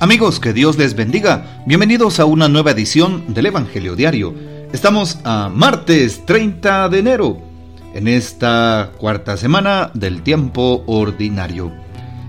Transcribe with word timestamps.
Amigos, 0.00 0.38
que 0.38 0.52
Dios 0.52 0.78
les 0.78 0.94
bendiga. 0.94 1.64
Bienvenidos 1.66 2.20
a 2.20 2.24
una 2.24 2.48
nueva 2.48 2.70
edición 2.70 3.34
del 3.34 3.46
Evangelio 3.46 3.96
Diario. 3.96 4.32
Estamos 4.72 5.18
a 5.24 5.48
martes 5.48 6.24
30 6.24 6.88
de 6.88 6.98
enero, 7.00 7.40
en 7.94 8.06
esta 8.06 8.92
cuarta 8.96 9.36
semana 9.36 9.90
del 9.94 10.22
tiempo 10.22 10.84
ordinario. 10.86 11.72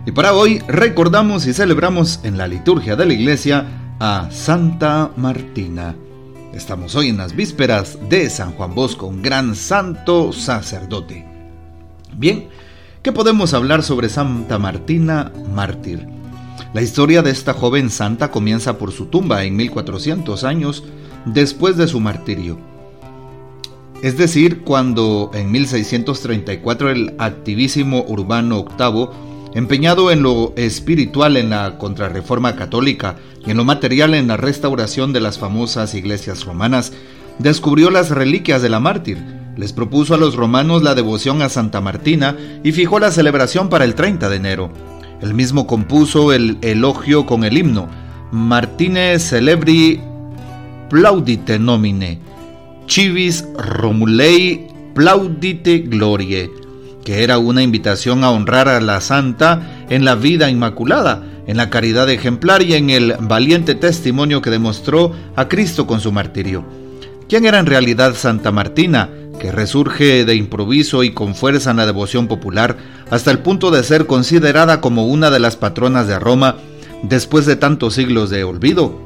Y 0.07 0.11
para 0.11 0.33
hoy 0.33 0.63
recordamos 0.67 1.45
y 1.45 1.53
celebramos 1.53 2.21
en 2.23 2.39
la 2.39 2.47
liturgia 2.47 2.95
de 2.95 3.05
la 3.05 3.13
iglesia 3.13 3.67
a 3.99 4.29
Santa 4.31 5.11
Martina. 5.15 5.95
Estamos 6.55 6.95
hoy 6.95 7.09
en 7.09 7.17
las 7.17 7.35
vísperas 7.35 7.99
de 8.09 8.31
San 8.31 8.53
Juan 8.53 8.73
Bosco, 8.73 9.05
un 9.05 9.21
gran 9.21 9.55
santo 9.55 10.33
sacerdote. 10.33 11.23
Bien, 12.17 12.47
¿qué 13.03 13.11
podemos 13.11 13.53
hablar 13.53 13.83
sobre 13.83 14.09
Santa 14.09 14.57
Martina 14.57 15.31
mártir? 15.53 16.18
La 16.71 16.83
historia 16.83 17.23
de 17.23 17.31
esta 17.31 17.53
joven 17.53 17.89
santa 17.89 18.29
comienza 18.29 18.77
por 18.77 18.91
su 18.91 19.07
tumba 19.07 19.43
en 19.43 19.55
1400 19.55 20.43
años 20.43 20.83
después 21.25 21.77
de 21.77 21.87
su 21.87 21.99
martirio. 21.99 22.59
Es 24.03 24.17
decir, 24.17 24.61
cuando 24.61 25.31
en 25.33 25.51
1634 25.51 26.91
el 26.91 27.15
activísimo 27.17 28.05
Urbano 28.07 28.65
VIII, 28.77 29.07
empeñado 29.55 30.11
en 30.11 30.21
lo 30.21 30.53
espiritual 30.57 31.37
en 31.37 31.49
la 31.49 31.79
contrarreforma 31.79 32.55
católica 32.55 33.17
y 33.45 33.49
en 33.49 33.57
lo 33.57 33.65
material 33.65 34.13
en 34.13 34.27
la 34.27 34.37
restauración 34.37 35.11
de 35.11 35.21
las 35.21 35.39
famosas 35.39 35.95
iglesias 35.95 36.45
romanas, 36.45 36.93
descubrió 37.39 37.89
las 37.89 38.11
reliquias 38.11 38.61
de 38.61 38.69
la 38.69 38.79
mártir, 38.79 39.17
les 39.57 39.73
propuso 39.73 40.13
a 40.13 40.17
los 40.17 40.35
romanos 40.35 40.83
la 40.83 40.93
devoción 40.93 41.41
a 41.41 41.49
Santa 41.49 41.81
Martina 41.81 42.37
y 42.63 42.73
fijó 42.73 42.99
la 42.99 43.11
celebración 43.11 43.69
para 43.69 43.85
el 43.85 43.95
30 43.95 44.29
de 44.29 44.35
enero. 44.35 44.88
El 45.21 45.33
mismo 45.33 45.67
compuso 45.67 46.31
el 46.31 46.57
elogio 46.61 47.25
con 47.25 47.43
el 47.43 47.57
himno 47.57 47.89
Martine 48.31 49.17
celebri 49.17 49.99
plaudite 50.89 51.57
nomine, 51.57 52.19
civis 52.87 53.43
Romulei 53.57 54.67
plaudite 54.93 55.79
glorie, 55.79 56.49
que 57.03 57.23
era 57.23 57.39
una 57.39 57.63
invitación 57.63 58.23
a 58.23 58.31
honrar 58.31 58.67
a 58.67 58.81
la 58.81 59.01
santa 59.01 59.85
en 59.89 60.05
la 60.05 60.15
vida 60.15 60.49
inmaculada, 60.49 61.23
en 61.47 61.57
la 61.57 61.69
caridad 61.69 62.09
ejemplar 62.09 62.61
y 62.61 62.75
en 62.75 62.89
el 62.91 63.15
valiente 63.19 63.73
testimonio 63.73 64.41
que 64.41 64.51
demostró 64.51 65.13
a 65.35 65.47
Cristo 65.47 65.87
con 65.87 65.99
su 65.99 66.11
martirio. 66.11 66.63
¿Quién 67.27 67.45
era 67.45 67.59
en 67.59 67.65
realidad 67.65 68.15
Santa 68.15 68.51
Martina? 68.51 69.09
Que 69.39 69.51
resurge 69.51 70.25
de 70.25 70.35
improviso 70.35 71.03
y 71.03 71.11
con 71.11 71.33
fuerza 71.33 71.71
en 71.71 71.77
la 71.77 71.85
devoción 71.85 72.27
popular 72.27 72.77
hasta 73.09 73.31
el 73.31 73.39
punto 73.39 73.71
de 73.71 73.83
ser 73.83 74.05
considerada 74.05 74.81
como 74.81 75.07
una 75.07 75.31
de 75.31 75.39
las 75.39 75.55
patronas 75.55 76.07
de 76.07 76.19
Roma 76.19 76.57
después 77.01 77.45
de 77.45 77.55
tantos 77.55 77.95
siglos 77.95 78.29
de 78.29 78.43
olvido. 78.43 78.99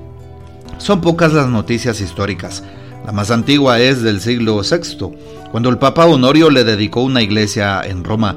Son 0.80 1.00
pocas 1.00 1.32
las 1.32 1.48
noticias 1.48 2.02
históricas. 2.02 2.64
La 3.06 3.12
más 3.12 3.32
antigua 3.32 3.80
es 3.80 4.02
del 4.02 4.22
siglo 4.22 4.60
VI, 4.62 5.16
cuando 5.52 5.70
el 5.70 5.78
Papa 5.78 6.06
Honorio 6.06 6.50
le 6.50 6.64
dedicó 6.64 7.02
una 7.02 7.22
iglesia 7.22 7.82
en 7.84 8.04
Roma. 8.04 8.36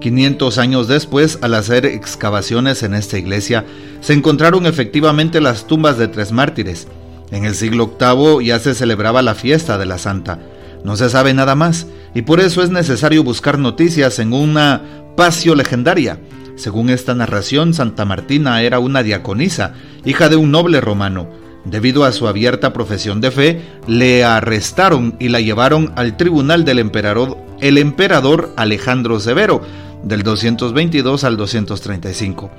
500 0.00 0.58
años 0.58 0.86
después, 0.86 1.38
al 1.42 1.54
hacer 1.54 1.86
excavaciones 1.86 2.82
en 2.82 2.94
esta 2.94 3.18
iglesia, 3.18 3.64
se 4.00 4.12
encontraron 4.12 4.66
efectivamente 4.66 5.40
las 5.40 5.66
tumbas 5.66 5.98
de 5.98 6.08
tres 6.08 6.30
mártires. 6.30 6.86
En 7.30 7.44
el 7.44 7.54
siglo 7.54 7.96
VIII 7.98 8.44
ya 8.44 8.58
se 8.58 8.74
celebraba 8.74 9.22
la 9.22 9.34
fiesta 9.34 9.78
de 9.78 9.86
la 9.86 9.98
Santa. 9.98 10.38
No 10.84 10.96
se 10.96 11.08
sabe 11.08 11.34
nada 11.34 11.54
más 11.54 11.86
y 12.14 12.22
por 12.22 12.40
eso 12.40 12.62
es 12.62 12.70
necesario 12.70 13.24
buscar 13.24 13.58
noticias 13.58 14.18
en 14.18 14.32
una 14.32 14.82
pasio 15.16 15.54
legendaria. 15.54 16.18
Según 16.56 16.90
esta 16.90 17.14
narración, 17.14 17.74
Santa 17.74 18.04
Martina 18.04 18.62
era 18.62 18.78
una 18.78 19.02
diaconisa, 19.02 19.74
hija 20.04 20.28
de 20.28 20.36
un 20.36 20.50
noble 20.50 20.80
romano. 20.80 21.28
Debido 21.64 22.04
a 22.04 22.12
su 22.12 22.26
abierta 22.26 22.72
profesión 22.72 23.20
de 23.20 23.30
fe, 23.30 23.60
le 23.86 24.24
arrestaron 24.24 25.16
y 25.20 25.28
la 25.28 25.40
llevaron 25.40 25.92
al 25.96 26.16
tribunal 26.16 26.64
del 26.64 26.78
emperador, 26.78 27.36
emperador 27.60 28.52
Alejandro 28.56 29.20
Severo, 29.20 29.62
del 30.02 30.22
222 30.22 31.24
al 31.24 31.36
235. 31.36 32.50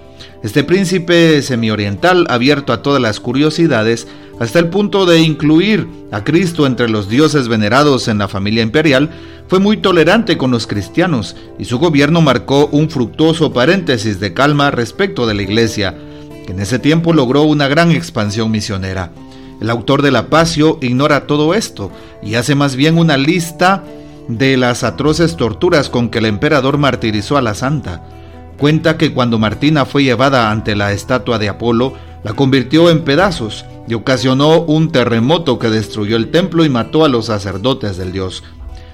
Este 0.43 0.63
príncipe 0.63 1.41
semioriental, 1.41 2.25
abierto 2.29 2.73
a 2.73 2.81
todas 2.81 3.01
las 3.01 3.19
curiosidades, 3.19 4.07
hasta 4.39 4.59
el 4.59 4.69
punto 4.69 5.05
de 5.05 5.19
incluir 5.19 5.87
a 6.11 6.23
Cristo 6.23 6.65
entre 6.65 6.89
los 6.89 7.09
dioses 7.09 7.49
venerados 7.49 8.07
en 8.07 8.17
la 8.17 8.29
familia 8.29 8.63
imperial, 8.63 9.09
fue 9.47 9.59
muy 9.59 9.77
tolerante 9.77 10.37
con 10.37 10.49
los 10.51 10.65
cristianos 10.65 11.35
y 11.57 11.65
su 11.65 11.77
gobierno 11.77 12.21
marcó 12.21 12.67
un 12.67 12.89
fructuoso 12.89 13.51
paréntesis 13.51 14.19
de 14.19 14.33
calma 14.33 14.71
respecto 14.71 15.27
de 15.27 15.33
la 15.33 15.41
iglesia, 15.41 15.97
que 16.45 16.53
en 16.53 16.61
ese 16.61 16.79
tiempo 16.79 17.13
logró 17.13 17.43
una 17.43 17.67
gran 17.67 17.91
expansión 17.91 18.49
misionera. 18.49 19.11
El 19.59 19.69
autor 19.69 20.01
de 20.01 20.11
la 20.11 20.27
Pasio 20.27 20.77
ignora 20.81 21.27
todo 21.27 21.53
esto 21.53 21.91
y 22.23 22.35
hace 22.35 22.55
más 22.55 22.77
bien 22.77 22.97
una 22.97 23.17
lista 23.17 23.83
de 24.29 24.55
las 24.55 24.83
atroces 24.83 25.35
torturas 25.35 25.89
con 25.89 26.09
que 26.09 26.19
el 26.19 26.25
emperador 26.25 26.77
martirizó 26.77 27.35
a 27.35 27.41
la 27.41 27.55
santa. 27.55 28.03
Cuenta 28.57 28.97
que 28.97 29.13
cuando 29.13 29.39
Martina 29.39 29.85
fue 29.85 30.03
llevada 30.03 30.51
ante 30.51 30.75
la 30.75 30.93
estatua 30.93 31.39
de 31.39 31.49
Apolo, 31.49 31.93
la 32.23 32.33
convirtió 32.33 32.89
en 32.89 33.03
pedazos 33.03 33.65
y 33.87 33.93
ocasionó 33.93 34.61
un 34.61 34.91
terremoto 34.91 35.57
que 35.57 35.69
destruyó 35.69 36.15
el 36.15 36.31
templo 36.31 36.65
y 36.65 36.69
mató 36.69 37.05
a 37.05 37.09
los 37.09 37.25
sacerdotes 37.25 37.97
del 37.97 38.11
dios. 38.11 38.43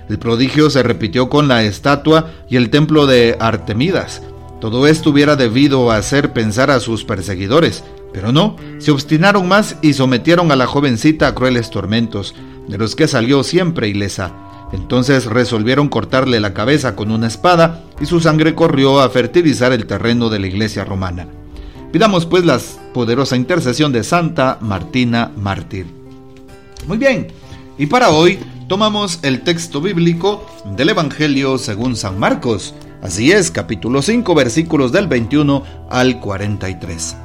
El 0.09 0.19
prodigio 0.19 0.69
se 0.69 0.83
repitió 0.83 1.29
con 1.29 1.47
la 1.47 1.63
estatua 1.63 2.31
y 2.49 2.57
el 2.57 2.69
templo 2.69 3.07
de 3.07 3.35
Artemidas. 3.39 4.21
Todo 4.61 4.87
esto 4.87 5.09
hubiera 5.09 5.35
debido 5.35 5.91
hacer 5.91 6.31
pensar 6.31 6.71
a 6.71 6.79
sus 6.79 7.03
perseguidores, 7.03 7.83
pero 8.13 8.31
no, 8.31 8.55
se 8.77 8.91
obstinaron 8.91 9.47
más 9.47 9.77
y 9.81 9.93
sometieron 9.93 10.51
a 10.51 10.55
la 10.55 10.67
jovencita 10.67 11.27
a 11.27 11.35
crueles 11.35 11.69
tormentos, 11.69 12.33
de 12.67 12.77
los 12.77 12.95
que 12.95 13.07
salió 13.07 13.43
siempre 13.43 13.89
ilesa. 13.89 14.31
Entonces 14.71 15.25
resolvieron 15.25 15.89
cortarle 15.89 16.39
la 16.39 16.53
cabeza 16.53 16.95
con 16.95 17.11
una 17.11 17.27
espada 17.27 17.83
y 17.99 18.05
su 18.05 18.19
sangre 18.21 18.55
corrió 18.55 19.01
a 19.01 19.09
fertilizar 19.09 19.73
el 19.73 19.85
terreno 19.85 20.29
de 20.29 20.39
la 20.39 20.47
iglesia 20.47 20.85
romana. 20.85 21.27
Pidamos 21.95 22.25
pues 22.25 22.43
la 22.43 22.59
poderosa 22.93 23.37
intercesión 23.37 23.93
de 23.93 24.03
Santa 24.03 24.57
Martina 24.59 25.31
Mártir. 25.37 25.85
Muy 26.87 26.97
bien, 26.97 27.27
y 27.77 27.85
para 27.85 28.09
hoy 28.09 28.37
tomamos 28.67 29.19
el 29.21 29.43
texto 29.43 29.79
bíblico 29.79 30.45
del 30.75 30.89
Evangelio 30.89 31.57
según 31.57 31.95
San 31.95 32.19
Marcos. 32.19 32.73
Así 33.01 33.31
es, 33.31 33.49
capítulo 33.49 34.01
5, 34.01 34.35
versículos 34.35 34.91
del 34.91 35.07
21 35.07 35.63
al 35.89 36.19
43. 36.19 37.15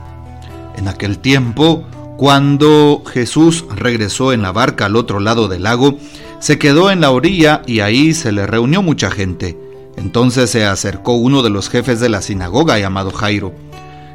En 0.77 0.87
aquel 0.87 1.19
tiempo, 1.19 1.83
cuando 2.17 3.03
Jesús 3.13 3.65
regresó 3.75 4.33
en 4.33 4.43
la 4.43 4.53
barca 4.53 4.87
al 4.87 4.95
otro 4.95 5.19
lado 5.19 5.49
del 5.49 5.65
lago, 5.65 5.99
se 6.39 6.61
quedó 6.61 6.93
en 6.93 7.01
la 7.01 7.11
orilla 7.11 7.63
y 7.67 7.81
ahí 7.81 8.15
se 8.15 8.31
le 8.31 8.47
reunió 8.47 8.83
mucha 8.83 9.11
gente. 9.11 9.59
Entonces 9.97 10.49
se 10.49 10.65
acercó 10.65 11.15
uno 11.15 11.43
de 11.43 11.51
los 11.51 11.69
jefes 11.71 11.99
de 11.99 12.09
la 12.09 12.23
sinagoga 12.23 12.79
llamado 12.79 13.11
Jairo. 13.11 13.53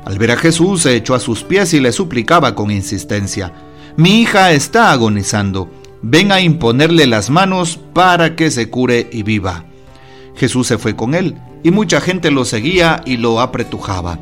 Al 0.06 0.20
ver 0.20 0.32
a 0.32 0.38
Jesús 0.38 0.84
se 0.84 0.96
echó 0.96 1.16
a 1.16 1.20
sus 1.20 1.44
pies 1.44 1.74
y 1.74 1.80
le 1.80 1.92
suplicaba 1.92 2.56
con 2.56 2.72
insistencia, 2.72 3.52
Mi 3.98 4.22
hija 4.22 4.52
está 4.52 4.92
agonizando, 4.92 5.70
ven 6.02 6.32
a 6.32 6.42
imponerle 6.42 7.08
las 7.08 7.30
manos 7.30 7.80
para 7.94 8.36
que 8.36 8.52
se 8.52 8.70
cure 8.70 9.10
y 9.12 9.24
viva. 9.24 9.66
Jesús 10.36 10.68
se 10.68 10.78
fue 10.78 10.96
con 10.96 11.16
él, 11.16 11.36
y 11.64 11.72
mucha 11.72 12.02
gente 12.02 12.30
lo 12.30 12.46
seguía 12.46 13.02
y 13.06 13.18
lo 13.18 13.40
apretujaba. 13.40 14.20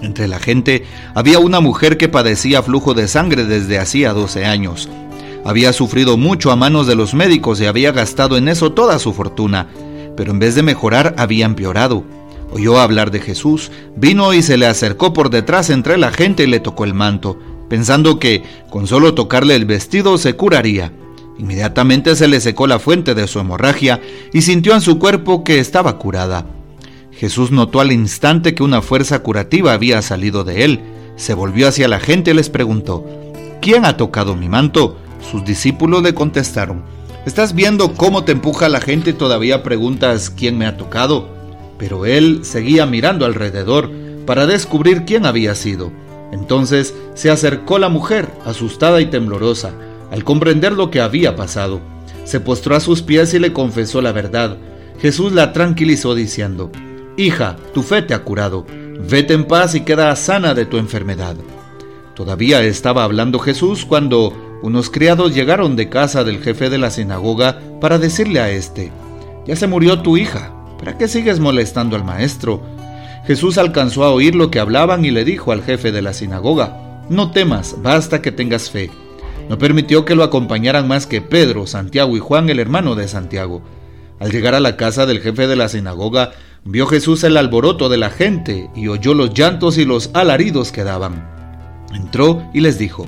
Entre 0.00 0.28
la 0.28 0.38
gente 0.38 0.84
había 1.14 1.38
una 1.40 1.60
mujer 1.60 1.98
que 1.98 2.08
padecía 2.08 2.62
flujo 2.62 2.94
de 2.94 3.08
sangre 3.08 3.44
desde 3.44 3.78
hacía 3.78 4.12
12 4.12 4.44
años. 4.44 4.88
Había 5.44 5.72
sufrido 5.72 6.16
mucho 6.16 6.50
a 6.50 6.56
manos 6.56 6.86
de 6.86 6.94
los 6.94 7.14
médicos 7.14 7.60
y 7.60 7.66
había 7.66 7.92
gastado 7.92 8.36
en 8.36 8.48
eso 8.48 8.72
toda 8.72 8.98
su 8.98 9.12
fortuna, 9.12 9.68
pero 10.16 10.30
en 10.30 10.38
vez 10.38 10.54
de 10.54 10.62
mejorar 10.62 11.14
había 11.18 11.46
empeorado. 11.46 12.04
Oyó 12.54 12.78
hablar 12.78 13.10
de 13.10 13.18
Jesús, 13.18 13.72
vino 13.96 14.32
y 14.32 14.40
se 14.40 14.56
le 14.56 14.66
acercó 14.66 15.12
por 15.12 15.28
detrás 15.28 15.70
entre 15.70 15.98
la 15.98 16.12
gente 16.12 16.44
y 16.44 16.46
le 16.46 16.60
tocó 16.60 16.84
el 16.84 16.94
manto, 16.94 17.36
pensando 17.68 18.20
que 18.20 18.44
con 18.70 18.86
solo 18.86 19.12
tocarle 19.12 19.56
el 19.56 19.64
vestido 19.64 20.18
se 20.18 20.36
curaría. 20.36 20.92
Inmediatamente 21.36 22.14
se 22.14 22.28
le 22.28 22.40
secó 22.40 22.68
la 22.68 22.78
fuente 22.78 23.16
de 23.16 23.26
su 23.26 23.40
hemorragia 23.40 24.00
y 24.32 24.42
sintió 24.42 24.72
en 24.72 24.82
su 24.82 25.00
cuerpo 25.00 25.42
que 25.42 25.58
estaba 25.58 25.98
curada. 25.98 26.46
Jesús 27.10 27.50
notó 27.50 27.80
al 27.80 27.90
instante 27.90 28.54
que 28.54 28.62
una 28.62 28.82
fuerza 28.82 29.18
curativa 29.18 29.72
había 29.72 30.00
salido 30.00 30.44
de 30.44 30.64
él. 30.64 30.80
Se 31.16 31.34
volvió 31.34 31.66
hacia 31.66 31.88
la 31.88 31.98
gente 31.98 32.30
y 32.30 32.34
les 32.34 32.50
preguntó, 32.50 33.04
¿quién 33.60 33.84
ha 33.84 33.96
tocado 33.96 34.36
mi 34.36 34.48
manto? 34.48 34.96
Sus 35.28 35.44
discípulos 35.44 36.04
le 36.04 36.14
contestaron, 36.14 36.84
¿estás 37.26 37.52
viendo 37.52 37.94
cómo 37.94 38.22
te 38.22 38.30
empuja 38.30 38.68
la 38.68 38.80
gente 38.80 39.10
y 39.10 39.14
todavía 39.14 39.64
preguntas 39.64 40.30
quién 40.30 40.56
me 40.56 40.66
ha 40.66 40.76
tocado? 40.76 41.33
Pero 41.78 42.06
él 42.06 42.40
seguía 42.42 42.86
mirando 42.86 43.26
alrededor 43.26 43.90
para 44.26 44.46
descubrir 44.46 45.04
quién 45.04 45.26
había 45.26 45.54
sido. 45.54 45.92
Entonces 46.32 46.94
se 47.14 47.30
acercó 47.30 47.78
la 47.78 47.88
mujer, 47.88 48.28
asustada 48.44 49.00
y 49.00 49.06
temblorosa, 49.06 49.72
al 50.10 50.24
comprender 50.24 50.72
lo 50.72 50.90
que 50.90 51.00
había 51.00 51.36
pasado. 51.36 51.80
Se 52.24 52.40
postró 52.40 52.74
a 52.74 52.80
sus 52.80 53.02
pies 53.02 53.34
y 53.34 53.38
le 53.38 53.52
confesó 53.52 54.00
la 54.00 54.12
verdad. 54.12 54.56
Jesús 55.00 55.32
la 55.32 55.52
tranquilizó 55.52 56.14
diciendo, 56.14 56.70
Hija, 57.16 57.56
tu 57.72 57.82
fe 57.82 58.02
te 58.02 58.14
ha 58.14 58.24
curado, 58.24 58.66
vete 59.08 59.34
en 59.34 59.44
paz 59.44 59.74
y 59.74 59.82
queda 59.82 60.14
sana 60.16 60.54
de 60.54 60.66
tu 60.66 60.78
enfermedad. 60.78 61.36
Todavía 62.14 62.62
estaba 62.62 63.04
hablando 63.04 63.38
Jesús 63.38 63.84
cuando 63.84 64.32
unos 64.62 64.88
criados 64.88 65.34
llegaron 65.34 65.76
de 65.76 65.88
casa 65.88 66.24
del 66.24 66.40
jefe 66.42 66.70
de 66.70 66.78
la 66.78 66.90
sinagoga 66.90 67.60
para 67.80 67.98
decirle 67.98 68.40
a 68.40 68.50
éste, 68.50 68.92
ya 69.46 69.56
se 69.56 69.66
murió 69.66 70.00
tu 70.00 70.16
hija, 70.16 70.53
¿para 70.84 70.98
qué 70.98 71.08
sigues 71.08 71.40
molestando 71.40 71.96
al 71.96 72.04
maestro? 72.04 72.60
Jesús 73.26 73.56
alcanzó 73.56 74.04
a 74.04 74.10
oír 74.10 74.34
lo 74.34 74.50
que 74.50 74.60
hablaban 74.60 75.02
y 75.06 75.10
le 75.10 75.24
dijo 75.24 75.50
al 75.50 75.62
jefe 75.62 75.92
de 75.92 76.02
la 76.02 76.12
sinagoga, 76.12 77.06
no 77.08 77.30
temas, 77.30 77.76
basta 77.82 78.20
que 78.20 78.32
tengas 78.32 78.70
fe. 78.70 78.90
No 79.48 79.56
permitió 79.56 80.04
que 80.04 80.14
lo 80.14 80.22
acompañaran 80.22 80.86
más 80.86 81.06
que 81.06 81.22
Pedro, 81.22 81.66
Santiago 81.66 82.18
y 82.18 82.20
Juan, 82.20 82.50
el 82.50 82.60
hermano 82.60 82.96
de 82.96 83.08
Santiago. 83.08 83.62
Al 84.20 84.30
llegar 84.30 84.54
a 84.54 84.60
la 84.60 84.76
casa 84.76 85.06
del 85.06 85.20
jefe 85.20 85.46
de 85.46 85.56
la 85.56 85.70
sinagoga, 85.70 86.32
vio 86.64 86.86
Jesús 86.86 87.24
el 87.24 87.38
alboroto 87.38 87.88
de 87.88 87.96
la 87.96 88.10
gente 88.10 88.68
y 88.76 88.88
oyó 88.88 89.14
los 89.14 89.32
llantos 89.32 89.78
y 89.78 89.86
los 89.86 90.10
alaridos 90.12 90.70
que 90.70 90.84
daban. 90.84 91.26
Entró 91.94 92.46
y 92.52 92.60
les 92.60 92.78
dijo, 92.78 93.06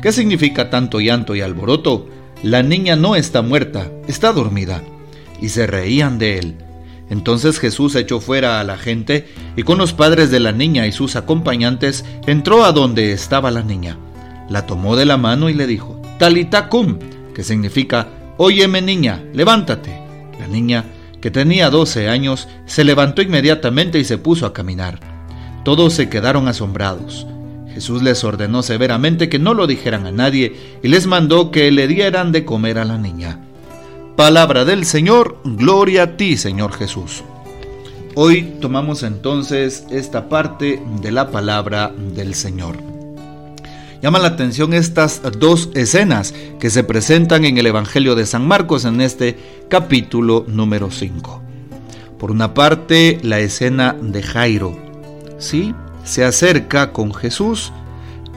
¿qué 0.00 0.12
significa 0.12 0.70
tanto 0.70 0.98
llanto 0.98 1.34
y 1.34 1.42
alboroto? 1.42 2.08
La 2.42 2.62
niña 2.62 2.96
no 2.96 3.16
está 3.16 3.42
muerta, 3.42 3.90
está 4.06 4.32
dormida. 4.32 4.82
Y 5.42 5.50
se 5.50 5.66
reían 5.66 6.18
de 6.18 6.38
él. 6.38 6.67
Entonces 7.10 7.58
Jesús 7.58 7.94
echó 7.94 8.20
fuera 8.20 8.60
a 8.60 8.64
la 8.64 8.76
gente 8.76 9.28
y 9.56 9.62
con 9.62 9.78
los 9.78 9.92
padres 9.92 10.30
de 10.30 10.40
la 10.40 10.52
niña 10.52 10.86
y 10.86 10.92
sus 10.92 11.16
acompañantes 11.16 12.04
entró 12.26 12.64
a 12.64 12.72
donde 12.72 13.12
estaba 13.12 13.50
la 13.50 13.62
niña 13.62 13.96
la 14.48 14.66
tomó 14.66 14.96
de 14.96 15.04
la 15.04 15.16
mano 15.16 15.48
y 15.48 15.54
le 15.54 15.66
dijo, 15.66 16.00
Talita 16.18 16.68
cum, 16.68 16.98
que 17.34 17.44
significa, 17.44 18.08
Óyeme 18.36 18.80
niña, 18.80 19.22
levántate. 19.32 20.00
La 20.38 20.46
niña, 20.46 20.84
que 21.20 21.30
tenía 21.30 21.70
12 21.70 22.08
años, 22.08 22.48
se 22.66 22.84
levantó 22.84 23.20
inmediatamente 23.20 23.98
y 23.98 24.04
se 24.04 24.18
puso 24.18 24.46
a 24.46 24.52
caminar. 24.52 25.00
Todos 25.64 25.92
se 25.92 26.08
quedaron 26.08 26.48
asombrados. 26.48 27.26
Jesús 27.74 28.02
les 28.02 28.24
ordenó 28.24 28.62
severamente 28.62 29.28
que 29.28 29.38
no 29.38 29.54
lo 29.54 29.66
dijeran 29.66 30.06
a 30.06 30.12
nadie 30.12 30.56
y 30.82 30.88
les 30.88 31.06
mandó 31.06 31.50
que 31.50 31.70
le 31.70 31.86
dieran 31.86 32.32
de 32.32 32.44
comer 32.44 32.78
a 32.78 32.84
la 32.84 32.96
niña. 32.96 33.40
Palabra 34.18 34.64
del 34.64 34.84
Señor, 34.84 35.38
gloria 35.44 36.02
a 36.02 36.16
ti, 36.16 36.36
Señor 36.36 36.72
Jesús. 36.72 37.22
Hoy 38.16 38.56
tomamos 38.60 39.04
entonces 39.04 39.86
esta 39.90 40.28
parte 40.28 40.82
de 41.00 41.12
la 41.12 41.30
palabra 41.30 41.92
del 41.96 42.34
Señor. 42.34 42.78
Llama 44.02 44.18
la 44.18 44.26
atención 44.26 44.74
estas 44.74 45.22
dos 45.38 45.70
escenas 45.74 46.34
que 46.58 46.68
se 46.68 46.82
presentan 46.82 47.44
en 47.44 47.58
el 47.58 47.66
Evangelio 47.66 48.16
de 48.16 48.26
San 48.26 48.44
Marcos 48.44 48.84
en 48.86 49.00
este 49.02 49.38
capítulo 49.68 50.44
número 50.48 50.90
5. 50.90 51.40
Por 52.18 52.32
una 52.32 52.54
parte, 52.54 53.20
la 53.22 53.38
escena 53.38 53.94
de 54.02 54.24
Jairo. 54.24 54.76
Sí, 55.38 55.76
se 56.02 56.24
acerca 56.24 56.92
con 56.92 57.14
Jesús 57.14 57.72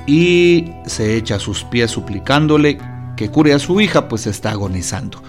y 0.05 0.73
se 0.85 1.17
echa 1.17 1.37
a 1.37 1.39
sus 1.39 1.63
pies 1.63 1.89
suplicándole 1.89 2.77
que 3.17 3.31
cure 3.31 3.55
a 3.55 3.57
su 3.57 3.81
hija, 3.81 4.07
pues 4.07 4.27
está 4.27 4.51
agonizando. 4.51 5.23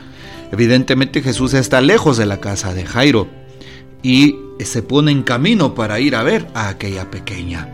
Evidentemente 0.52 1.22
Jesús 1.22 1.54
está 1.54 1.80
lejos 1.80 2.18
de 2.18 2.26
la 2.26 2.40
casa 2.40 2.74
de 2.74 2.84
Jairo 2.84 3.26
y 4.02 4.36
se 4.60 4.82
pone 4.82 5.10
en 5.10 5.22
camino 5.22 5.74
para 5.74 5.98
ir 5.98 6.14
a 6.14 6.22
ver 6.22 6.46
a 6.54 6.68
aquella 6.68 7.10
pequeña. 7.10 7.68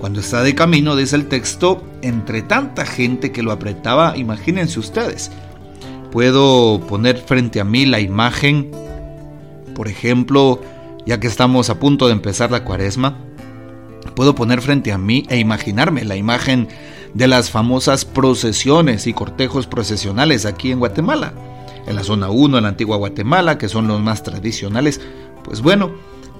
Cuando 0.00 0.20
está 0.20 0.42
de 0.42 0.54
camino, 0.54 0.96
dice 0.96 1.16
el 1.16 1.28
texto, 1.28 1.82
entre 2.02 2.42
tanta 2.42 2.84
gente 2.84 3.32
que 3.32 3.42
lo 3.42 3.52
apretaba, 3.52 4.16
imagínense 4.16 4.80
ustedes. 4.80 5.30
Puedo 6.10 6.80
poner 6.86 7.16
frente 7.18 7.60
a 7.60 7.64
mí 7.64 7.86
la 7.86 8.00
imagen, 8.00 8.70
por 9.74 9.88
ejemplo, 9.88 10.60
ya 11.06 11.20
que 11.20 11.26
estamos 11.28 11.70
a 11.70 11.78
punto 11.78 12.06
de 12.06 12.12
empezar 12.12 12.50
la 12.50 12.64
cuaresma, 12.64 13.16
puedo 14.14 14.34
poner 14.34 14.60
frente 14.60 14.92
a 14.92 14.98
mí 14.98 15.24
e 15.28 15.38
imaginarme 15.38 16.04
la 16.04 16.16
imagen 16.16 16.68
de 17.14 17.28
las 17.28 17.50
famosas 17.50 18.04
procesiones 18.04 19.06
y 19.06 19.12
cortejos 19.12 19.66
procesionales 19.66 20.44
aquí 20.44 20.72
en 20.72 20.80
Guatemala, 20.80 21.32
en 21.86 21.96
la 21.96 22.04
zona 22.04 22.30
1, 22.30 22.56
en 22.56 22.62
la 22.62 22.70
antigua 22.70 22.96
Guatemala, 22.96 23.58
que 23.58 23.68
son 23.68 23.88
los 23.88 24.00
más 24.00 24.22
tradicionales. 24.22 25.00
Pues 25.44 25.60
bueno, 25.60 25.92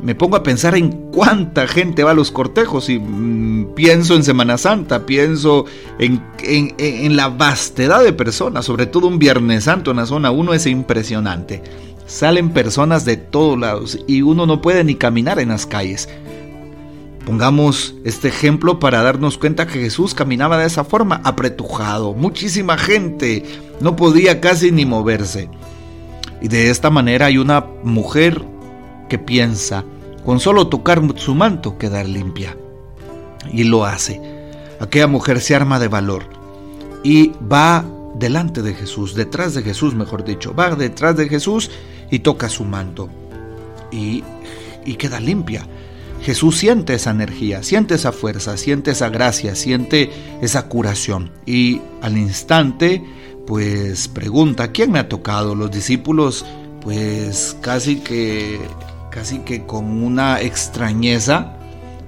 me 0.02 0.14
pongo 0.14 0.36
a 0.36 0.42
pensar 0.42 0.76
en 0.76 0.90
cuánta 1.10 1.66
gente 1.66 2.02
va 2.02 2.10
a 2.10 2.14
los 2.14 2.30
cortejos 2.30 2.88
y 2.88 2.98
mm, 2.98 3.74
pienso 3.74 4.14
en 4.14 4.24
Semana 4.24 4.58
Santa, 4.58 5.06
pienso 5.06 5.66
en, 5.98 6.22
en, 6.42 7.16
la 7.16 7.28
vastedad 7.28 8.02
de 8.02 8.12
personas, 8.12 8.64
sobre 8.64 8.86
todo 8.86 9.06
un 9.06 9.18
Viernes 9.18 9.64
Santo 9.64 9.92
en 9.92 9.98
la 9.98 10.06
zona 10.06 10.30
1 10.30 10.54
es 10.54 10.66
impresionante. 10.66 11.62
Salen 12.06 12.50
personas 12.50 13.04
de 13.04 13.16
todos 13.16 13.58
lados 13.58 13.98
y 14.06 14.20
uno 14.22 14.44
no 14.46 14.60
puede 14.60 14.84
ni 14.84 14.94
caminar 14.94 15.38
en 15.38 15.48
las 15.48 15.64
calles. 15.64 16.08
Pongamos 17.24 17.94
este 18.04 18.28
ejemplo 18.28 18.78
para 18.78 19.02
darnos 19.02 19.38
cuenta 19.38 19.66
que 19.66 19.80
Jesús 19.80 20.12
caminaba 20.14 20.58
de 20.58 20.66
esa 20.66 20.84
forma, 20.84 21.22
apretujado, 21.24 22.12
muchísima 22.12 22.76
gente, 22.76 23.44
no 23.80 23.96
podía 23.96 24.40
casi 24.40 24.70
ni 24.70 24.84
moverse. 24.84 25.48
Y 26.42 26.48
de 26.48 26.68
esta 26.68 26.90
manera 26.90 27.26
hay 27.26 27.38
una 27.38 27.64
mujer 27.82 28.44
que 29.08 29.18
piensa, 29.18 29.84
con 30.24 30.38
solo 30.38 30.68
tocar 30.68 31.00
su 31.16 31.34
manto 31.34 31.78
quedar 31.78 32.06
limpia. 32.06 32.56
Y 33.50 33.64
lo 33.64 33.86
hace. 33.86 34.20
Aquella 34.80 35.06
mujer 35.06 35.40
se 35.40 35.54
arma 35.54 35.78
de 35.78 35.88
valor 35.88 36.24
y 37.02 37.32
va 37.40 37.84
delante 38.16 38.62
de 38.62 38.74
Jesús, 38.74 39.14
detrás 39.14 39.54
de 39.54 39.62
Jesús, 39.62 39.94
mejor 39.94 40.24
dicho, 40.24 40.54
va 40.54 40.74
detrás 40.74 41.16
de 41.16 41.28
Jesús 41.28 41.70
y 42.10 42.20
toca 42.20 42.48
su 42.48 42.64
manto 42.64 43.08
y, 43.90 44.22
y 44.84 44.94
queda 44.94 45.20
limpia. 45.20 45.66
Jesús 46.24 46.56
siente 46.56 46.94
esa 46.94 47.10
energía, 47.10 47.62
siente 47.62 47.94
esa 47.94 48.10
fuerza, 48.10 48.56
siente 48.56 48.92
esa 48.92 49.10
gracia, 49.10 49.54
siente 49.54 50.10
esa 50.40 50.68
curación 50.68 51.30
y 51.44 51.82
al 52.00 52.16
instante 52.16 53.04
pues 53.46 54.08
pregunta, 54.08 54.72
¿quién 54.72 54.90
me 54.90 54.98
ha 54.98 55.08
tocado? 55.08 55.54
Los 55.54 55.70
discípulos 55.70 56.46
pues 56.80 57.56
casi 57.60 57.96
que 57.96 58.58
casi 59.10 59.40
que 59.40 59.66
con 59.66 60.02
una 60.02 60.40
extrañeza, 60.40 61.58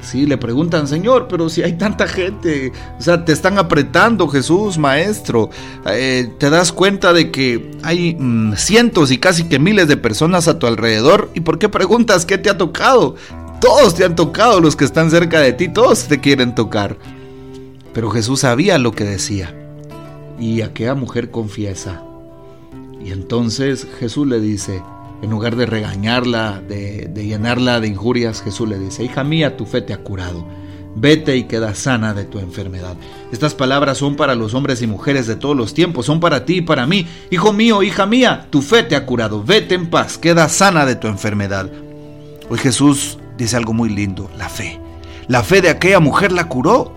Sí, 0.02 0.24
le 0.24 0.38
preguntan, 0.38 0.86
Señor, 0.86 1.26
pero 1.28 1.48
si 1.48 1.62
hay 1.62 1.72
tanta 1.72 2.06
gente, 2.06 2.70
o 2.96 3.02
sea, 3.02 3.24
te 3.24 3.32
están 3.32 3.58
apretando, 3.58 4.28
Jesús, 4.28 4.78
Maestro. 4.78 5.50
Eh, 5.86 6.30
te 6.38 6.48
das 6.48 6.70
cuenta 6.70 7.12
de 7.12 7.32
que 7.32 7.72
hay 7.82 8.14
mm, 8.14 8.54
cientos 8.54 9.10
y 9.10 9.18
casi 9.18 9.48
que 9.48 9.58
miles 9.58 9.88
de 9.88 9.96
personas 9.96 10.46
a 10.46 10.60
tu 10.60 10.66
alrededor. 10.68 11.30
¿Y 11.34 11.40
por 11.40 11.58
qué 11.58 11.68
preguntas 11.68 12.24
qué 12.24 12.38
te 12.38 12.50
ha 12.50 12.56
tocado? 12.56 13.16
Todos 13.60 13.94
te 13.94 14.04
han 14.04 14.16
tocado, 14.16 14.60
los 14.60 14.76
que 14.76 14.84
están 14.84 15.10
cerca 15.10 15.40
de 15.40 15.52
ti, 15.52 15.68
todos 15.68 16.08
te 16.08 16.20
quieren 16.20 16.54
tocar. 16.54 16.98
Pero 17.94 18.10
Jesús 18.10 18.40
sabía 18.40 18.78
lo 18.78 18.92
que 18.92 19.04
decía. 19.04 19.54
Y 20.38 20.60
aquella 20.60 20.94
mujer 20.94 21.30
confiesa. 21.30 22.02
Y 23.02 23.12
entonces 23.12 23.86
Jesús 23.98 24.26
le 24.26 24.40
dice, 24.40 24.82
en 25.22 25.30
lugar 25.30 25.56
de 25.56 25.64
regañarla, 25.64 26.60
de, 26.60 27.10
llenarla 27.14 27.80
de 27.80 27.88
injurias, 27.88 28.42
Jesús 28.42 28.68
le 28.68 28.78
dice, 28.78 29.04
hija 29.04 29.24
mía, 29.24 29.56
tu 29.56 29.64
fe 29.64 29.80
te 29.80 29.94
ha 29.94 30.02
curado. 30.02 30.46
Vete 30.94 31.36
y 31.36 31.44
queda 31.44 31.74
sana 31.74 32.12
de 32.12 32.24
tu 32.24 32.38
enfermedad. 32.38 32.96
Estas 33.32 33.54
palabras 33.54 33.96
son 33.98 34.16
para 34.16 34.34
los 34.34 34.52
hombres 34.52 34.82
y 34.82 34.86
mujeres 34.86 35.26
de 35.26 35.36
todos 35.36 35.56
los 35.56 35.72
tiempos, 35.72 36.06
son 36.06 36.20
para 36.20 36.44
ti 36.44 36.58
y 36.58 36.62
para 36.62 36.86
mí. 36.86 37.06
Hijo 37.30 37.54
mío, 37.54 37.82
hija 37.82 38.04
mía, 38.04 38.48
tu 38.50 38.60
fe 38.60 38.82
te 38.82 38.96
ha 38.96 39.06
curado. 39.06 39.42
Vete 39.42 39.74
en 39.74 39.88
paz, 39.88 40.18
queda 40.18 40.48
sana 40.50 40.84
de 40.84 40.96
tu 40.96 41.06
enfermedad. 41.06 41.70
Hoy 42.48 42.58
Jesús 42.58 43.18
dice 43.36 43.56
algo 43.56 43.72
muy 43.72 43.88
lindo, 43.88 44.30
la 44.36 44.48
fe. 44.48 44.80
La 45.28 45.42
fe 45.42 45.60
de 45.60 45.70
aquella 45.70 46.00
mujer 46.00 46.32
la 46.32 46.44
curó. 46.48 46.92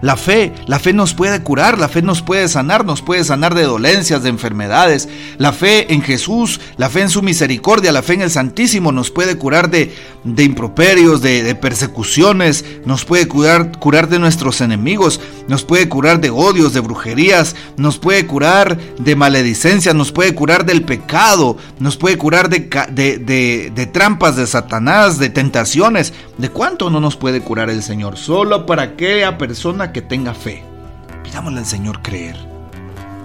La 0.00 0.16
fe, 0.16 0.52
la 0.66 0.78
fe 0.78 0.92
nos 0.92 1.14
puede 1.14 1.42
curar, 1.42 1.78
la 1.78 1.88
fe 1.88 2.02
nos 2.02 2.22
puede 2.22 2.48
sanar, 2.48 2.84
nos 2.84 3.02
puede 3.02 3.24
sanar 3.24 3.54
de 3.54 3.64
dolencias, 3.64 4.22
de 4.22 4.28
enfermedades. 4.28 5.08
La 5.38 5.52
fe 5.52 5.92
en 5.92 6.02
Jesús, 6.02 6.60
la 6.76 6.88
fe 6.88 7.02
en 7.02 7.10
su 7.10 7.22
misericordia, 7.22 7.92
la 7.92 8.02
fe 8.02 8.14
en 8.14 8.22
el 8.22 8.30
Santísimo 8.30 8.92
nos 8.92 9.10
puede 9.10 9.36
curar 9.36 9.70
de, 9.70 9.94
de 10.24 10.44
improperios, 10.44 11.22
de, 11.22 11.54
persecuciones, 11.54 12.64
nos 12.84 13.04
puede 13.04 13.26
curar, 13.28 13.78
curar 13.78 14.08
de 14.08 14.18
nuestros 14.18 14.60
enemigos, 14.60 15.20
nos 15.48 15.64
puede 15.64 15.88
curar 15.88 16.20
de 16.20 16.30
odios, 16.30 16.72
de 16.72 16.80
brujerías, 16.80 17.56
nos 17.76 17.98
puede 17.98 18.26
curar 18.26 18.78
de 18.98 19.16
maledicencia, 19.16 19.94
nos 19.94 20.12
puede 20.12 20.34
curar 20.34 20.66
del 20.66 20.82
pecado, 20.82 21.56
nos 21.78 21.96
puede 21.96 22.18
curar 22.18 22.48
de, 22.48 22.68
de, 22.90 23.72
de 23.74 23.86
trampas 23.86 24.36
de 24.36 24.46
Satanás, 24.46 25.18
de 25.18 25.30
tentaciones. 25.30 26.12
¿De 26.36 26.50
cuánto 26.50 26.90
no 26.90 27.00
nos 27.00 27.16
puede 27.16 27.40
curar 27.40 27.70
el 27.70 27.82
Señor? 27.82 28.16
Solo 28.16 28.66
para 28.66 28.82
aquella 28.82 29.38
persona 29.38 29.87
que 29.92 30.02
tenga 30.02 30.34
fe. 30.34 30.62
Pidámosle 31.24 31.60
al 31.60 31.66
Señor 31.66 32.02
creer. 32.02 32.36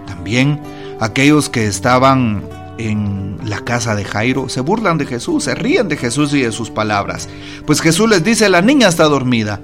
También 0.08 0.62
aquellos 1.00 1.50
que 1.50 1.68
estaban 1.68 2.44
en 2.78 3.38
la 3.46 3.60
casa 3.60 3.96
de 3.96 4.06
Jairo 4.06 4.50
se 4.50 4.62
burlan 4.62 4.98
de 4.98 5.06
Jesús, 5.06 5.44
se 5.44 5.56
ríen 5.56 5.88
de 5.88 5.98
Jesús 5.98 6.34
y 6.34 6.42
de 6.42 6.52
sus 6.52 6.70
palabras. 6.70 7.30
Pues 7.66 7.82
Jesús 7.82 8.10
les 8.10 8.24
dice, 8.24 8.50
la 8.50 8.62
niña 8.62 8.88
está 8.88 9.06
dormida. 9.06 9.62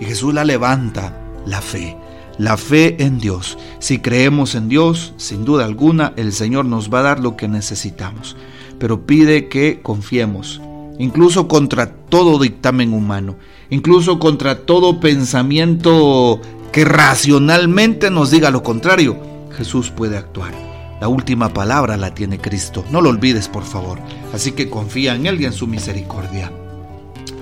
Y 0.00 0.06
Jesús 0.06 0.32
la 0.32 0.44
levanta, 0.44 1.14
la 1.46 1.60
fe, 1.60 1.96
la 2.38 2.56
fe 2.56 3.02
en 3.02 3.18
Dios. 3.18 3.58
Si 3.78 3.98
creemos 3.98 4.54
en 4.54 4.68
Dios, 4.68 5.12
sin 5.18 5.44
duda 5.44 5.66
alguna, 5.66 6.14
el 6.16 6.32
Señor 6.32 6.64
nos 6.64 6.92
va 6.92 7.00
a 7.00 7.02
dar 7.02 7.20
lo 7.20 7.36
que 7.36 7.48
necesitamos. 7.48 8.36
Pero 8.78 9.04
pide 9.04 9.48
que 9.48 9.80
confiemos 9.82 10.62
incluso 11.00 11.48
contra 11.48 11.90
todo 11.90 12.38
dictamen 12.38 12.92
humano, 12.92 13.36
incluso 13.70 14.18
contra 14.18 14.66
todo 14.66 15.00
pensamiento 15.00 16.40
que 16.72 16.84
racionalmente 16.84 18.10
nos 18.10 18.30
diga 18.30 18.50
lo 18.50 18.62
contrario, 18.62 19.18
Jesús 19.56 19.90
puede 19.90 20.18
actuar. 20.18 20.52
La 21.00 21.08
última 21.08 21.48
palabra 21.48 21.96
la 21.96 22.14
tiene 22.14 22.38
Cristo. 22.38 22.84
No 22.90 23.00
lo 23.00 23.08
olvides, 23.08 23.48
por 23.48 23.64
favor. 23.64 23.98
Así 24.34 24.52
que 24.52 24.68
confía 24.68 25.14
en 25.14 25.26
Él 25.26 25.40
y 25.40 25.46
en 25.46 25.54
su 25.54 25.66
misericordia. 25.66 26.52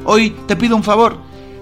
Hoy 0.04 0.36
te 0.46 0.54
pido 0.54 0.76
un 0.76 0.84
favor. 0.84 1.16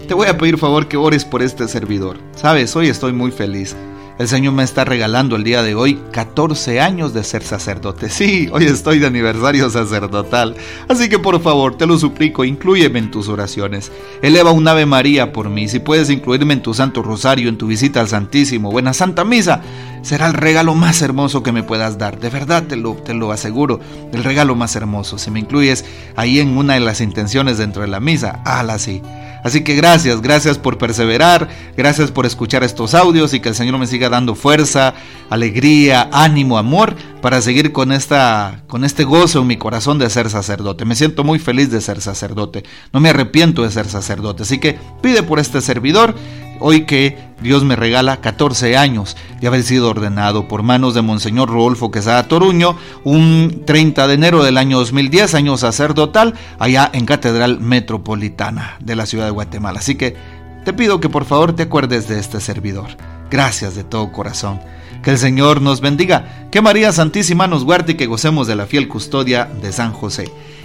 Te 0.07 0.13
voy 0.13 0.29
a 0.29 0.37
pedir 0.37 0.59
favor 0.59 0.89
que 0.89 0.99
ores 0.99 1.25
por 1.25 1.43
este 1.43 1.67
servidor. 1.67 2.19
Sabes, 2.37 2.77
hoy 2.77 2.89
estoy 2.89 3.15
muy 3.15 3.31
feliz. 3.31 3.75
El 4.19 4.29
Señor 4.29 4.55
me 4.55 4.63
está 4.63 4.87
regalando 4.87 5.37
el 5.37 5.45
día 5.45 5.63
de 5.63 5.75
hoy 5.75 6.01
14 6.13 6.81
años 6.81 7.13
de 7.13 7.23
ser 7.23 7.43
sacerdote. 7.43 8.09
Sí, 8.09 8.49
hoy 8.51 8.65
estoy 8.65 8.99
de 8.99 9.09
aniversario 9.09 9.69
sacerdotal. 9.69 10.57
Así 10.89 11.11
que 11.11 11.19
por 11.19 11.39
favor, 11.43 11.77
te 11.77 11.87
lo 11.87 11.99
suplico, 11.99 12.43
inclúyeme 12.43 12.99
en 12.99 13.11
tus 13.11 13.29
oraciones. 13.29 13.93
Eleva 14.23 14.53
un 14.53 14.67
Ave 14.67 14.87
María 14.87 15.35
por 15.35 15.51
mí. 15.51 15.69
Si 15.69 15.81
puedes 15.81 16.09
incluirme 16.09 16.55
en 16.55 16.63
tu 16.63 16.73
Santo 16.73 17.03
Rosario, 17.03 17.51
en 17.51 17.59
tu 17.59 17.67
visita 17.67 18.01
al 18.01 18.09
Santísimo 18.09 18.73
la 18.81 18.95
Santa 18.95 19.25
Misa, 19.25 19.61
será 20.01 20.29
el 20.29 20.35
regalo 20.35 20.75
más 20.75 21.03
hermoso 21.03 21.43
que 21.43 21.53
me 21.53 21.63
puedas 21.63 21.99
dar. 21.99 22.19
De 22.19 22.31
verdad 22.31 22.63
te 22.63 22.77
lo, 22.77 22.95
te 22.95 23.13
lo 23.13 23.33
aseguro. 23.33 23.81
El 24.15 24.25
regalo 24.25 24.55
más 24.55 24.77
hermoso. 24.77 25.19
Si 25.19 25.31
me 25.31 25.41
incluyes 25.41 25.85
ahí 26.15 26.41
en 26.41 26.57
una 26.57 26.75
de 26.75 26.81
las 26.81 27.03
intenciones 27.03 27.59
dentro 27.59 27.83
de 27.83 27.89
la 27.89 28.01
misa, 28.01 28.41
hazla 28.47 28.75
así. 28.75 29.03
Así 29.47 29.61
que 29.61 29.77
gracias, 29.77 30.23
gracias 30.23 30.59
por 30.59 30.77
perseverar, 30.77 31.49
gracias 31.77 32.11
por 32.11 32.27
escuchar 32.27 32.65
estos 32.65 32.95
audios 32.95 33.33
y 33.33 33.39
que 33.39 33.51
el 33.51 33.55
Señor 33.55 33.79
me 33.79 33.87
siga 33.87 34.09
dando 34.09 34.35
fuerza, 34.35 34.93
alegría, 35.31 36.11
ánimo, 36.13 36.59
amor 36.59 36.97
para 37.23 37.41
seguir 37.41 37.71
con 37.71 37.93
esta 37.93 38.65
con 38.67 38.85
este 38.85 39.05
gozo 39.05 39.43
en 39.43 39.47
mi 39.47 39.57
corazón 39.57 40.01
de 40.01 40.11
ser 40.11 40.31
sacerdote. 40.31 40.85
Me 40.85 40.97
siento 40.97 41.23
muy 41.23 41.39
feliz 41.39 41.71
de 41.71 41.81
ser 41.81 42.01
sacerdote. 42.01 42.65
No 42.93 42.99
me 42.99 43.11
arrepiento 43.11 43.63
de 43.63 43.71
ser 43.71 43.87
sacerdote. 43.87 44.43
Así 44.43 44.59
que 44.59 44.81
pide 45.01 45.23
por 45.23 45.39
este 45.39 45.61
servidor 45.61 46.17
hoy 46.61 46.85
que 46.85 47.19
Dios 47.43 47.65
me 47.65 47.77
regala 47.77 48.21
14 48.21 48.77
años 48.77 49.17
de 49.41 49.47
haber 49.47 49.63
sido 49.63 49.91
ordenado 49.91 50.49
por 50.49 50.63
manos 50.63 50.95
de 50.95 51.03
Monseñor 51.03 51.51
Rodolfo 51.51 51.91
Quesada 51.91 52.29
Toruño, 52.29 52.77
un 53.05 53.63
30 53.67 54.07
de 54.07 54.15
enero 54.15 54.43
del 54.43 54.57
año 54.59 54.79
2010, 54.79 55.35
año 55.35 55.57
sacerdotal, 55.57 56.35
allá 56.59 56.91
en 56.93 57.07
Catedral 57.07 57.61
Metropolitana 57.61 58.77
de 58.81 58.97
la 58.97 59.07
ciudad 59.07 59.27
de 59.27 59.33
Guatemala. 59.33 59.81
Así 59.81 59.97
que 59.97 60.17
te 60.65 60.73
pido 60.73 60.99
que 61.01 61.09
por 61.09 61.25
favor 61.25 61.55
te 61.55 61.65
acuerdes 61.65 62.09
de 62.09 62.19
este 62.19 62.41
servidor. 62.41 62.89
Gracias 63.31 63.75
de 63.75 63.85
todo 63.85 64.13
corazón. 64.13 64.61
Que 65.03 65.11
el 65.11 65.19
Señor 65.19 65.61
nos 65.61 65.81
bendiga, 65.81 66.49
que 66.51 66.63
María 66.63 66.93
Santísima 66.93 67.47
nos 67.47 67.65
guarde 67.65 67.93
y 67.93 67.97
que 67.97 68.07
gocemos 68.07 68.47
de 68.47 68.57
la 68.57 68.67
fiel 68.67 68.89
custodia 68.89 69.45
de 69.45 69.73
San 69.73 69.93
José. 69.93 70.29